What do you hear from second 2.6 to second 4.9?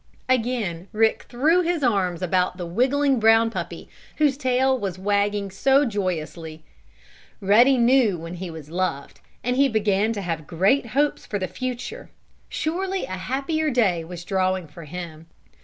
wiggling, brown puppy whose tail